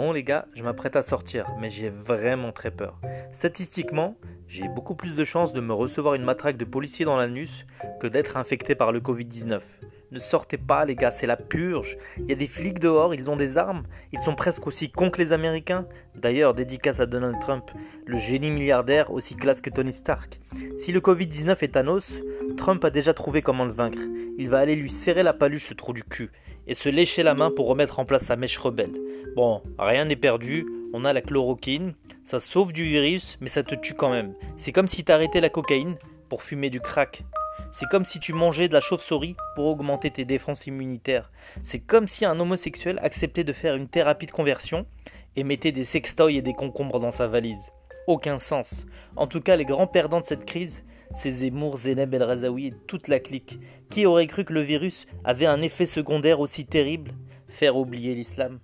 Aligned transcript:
Bon 0.00 0.12
les 0.12 0.22
gars, 0.22 0.46
je 0.54 0.64
m'apprête 0.64 0.96
à 0.96 1.02
sortir, 1.02 1.46
mais 1.60 1.68
j'ai 1.68 1.90
vraiment 1.90 2.52
très 2.52 2.70
peur. 2.70 2.98
Statistiquement, 3.32 4.16
j'ai 4.48 4.66
beaucoup 4.66 4.94
plus 4.94 5.14
de 5.14 5.24
chances 5.24 5.52
de 5.52 5.60
me 5.60 5.74
recevoir 5.74 6.14
une 6.14 6.24
matraque 6.24 6.56
de 6.56 6.64
policier 6.64 7.04
dans 7.04 7.18
l'anus 7.18 7.66
que 8.00 8.06
d'être 8.06 8.38
infecté 8.38 8.74
par 8.74 8.92
le 8.92 9.00
Covid-19. 9.00 9.60
Ne 10.12 10.18
sortez 10.18 10.58
pas 10.58 10.84
les 10.84 10.96
gars, 10.96 11.12
c'est 11.12 11.28
la 11.28 11.36
purge. 11.36 11.96
Il 12.18 12.26
y 12.26 12.32
a 12.32 12.36
des 12.36 12.48
flics 12.48 12.80
dehors, 12.80 13.14
ils 13.14 13.30
ont 13.30 13.36
des 13.36 13.58
armes, 13.58 13.84
ils 14.12 14.18
sont 14.18 14.34
presque 14.34 14.66
aussi 14.66 14.90
cons 14.90 15.10
que 15.10 15.18
les 15.18 15.32
Américains. 15.32 15.86
D'ailleurs, 16.16 16.52
dédicace 16.52 16.98
à 16.98 17.06
Donald 17.06 17.38
Trump, 17.38 17.70
le 18.06 18.18
génie 18.18 18.50
milliardaire 18.50 19.12
aussi 19.12 19.36
classe 19.36 19.60
que 19.60 19.70
Tony 19.70 19.92
Stark. 19.92 20.40
Si 20.78 20.90
le 20.90 21.00
Covid-19 21.00 21.56
est 21.62 21.72
Thanos, 21.74 22.22
Trump 22.56 22.84
a 22.84 22.90
déjà 22.90 23.14
trouvé 23.14 23.40
comment 23.40 23.64
le 23.64 23.72
vaincre. 23.72 24.02
Il 24.36 24.50
va 24.50 24.58
aller 24.58 24.74
lui 24.74 24.90
serrer 24.90 25.22
la 25.22 25.32
paluche 25.32 25.68
ce 25.68 25.74
trou 25.74 25.92
du 25.92 26.02
cul 26.02 26.30
et 26.66 26.74
se 26.74 26.88
lécher 26.88 27.22
la 27.22 27.34
main 27.34 27.50
pour 27.50 27.68
remettre 27.68 28.00
en 28.00 28.04
place 28.04 28.26
sa 28.26 28.36
mèche 28.36 28.58
rebelle. 28.58 28.94
Bon, 29.36 29.62
rien 29.78 30.06
n'est 30.06 30.16
perdu, 30.16 30.66
on 30.92 31.04
a 31.04 31.12
la 31.12 31.22
chloroquine, 31.22 31.94
ça 32.24 32.40
sauve 32.40 32.72
du 32.72 32.82
virus, 32.82 33.38
mais 33.40 33.48
ça 33.48 33.62
te 33.62 33.76
tue 33.76 33.94
quand 33.94 34.10
même. 34.10 34.34
C'est 34.56 34.72
comme 34.72 34.88
si 34.88 35.04
t'arrêtais 35.04 35.40
la 35.40 35.50
cocaïne 35.50 35.96
pour 36.28 36.42
fumer 36.42 36.68
du 36.68 36.80
crack. 36.80 37.24
C'est 37.70 37.88
comme 37.88 38.04
si 38.04 38.20
tu 38.20 38.32
mangeais 38.32 38.68
de 38.68 38.72
la 38.72 38.80
chauve-souris 38.80 39.36
pour 39.54 39.66
augmenter 39.66 40.10
tes 40.10 40.24
défenses 40.24 40.66
immunitaires. 40.66 41.30
C'est 41.62 41.80
comme 41.80 42.06
si 42.06 42.24
un 42.24 42.38
homosexuel 42.40 42.98
acceptait 43.02 43.44
de 43.44 43.52
faire 43.52 43.74
une 43.74 43.88
thérapie 43.88 44.26
de 44.26 44.32
conversion 44.32 44.86
et 45.36 45.44
mettait 45.44 45.72
des 45.72 45.84
sextoys 45.84 46.36
et 46.36 46.42
des 46.42 46.54
concombres 46.54 47.00
dans 47.00 47.10
sa 47.10 47.26
valise. 47.26 47.70
Aucun 48.06 48.38
sens. 48.38 48.86
En 49.16 49.26
tout 49.26 49.40
cas, 49.40 49.56
les 49.56 49.64
grands 49.64 49.86
perdants 49.86 50.20
de 50.20 50.26
cette 50.26 50.46
crise, 50.46 50.84
c'est 51.14 51.30
Zemmour, 51.30 51.78
Zeneb 51.78 52.14
El 52.14 52.22
Razaoui 52.22 52.66
et 52.68 52.74
toute 52.86 53.08
la 53.08 53.20
clique. 53.20 53.58
Qui 53.90 54.06
aurait 54.06 54.26
cru 54.26 54.44
que 54.44 54.52
le 54.52 54.62
virus 54.62 55.06
avait 55.24 55.46
un 55.46 55.62
effet 55.62 55.86
secondaire 55.86 56.40
aussi 56.40 56.66
terrible? 56.66 57.14
Faire 57.48 57.76
oublier 57.76 58.14
l'islam 58.14 58.60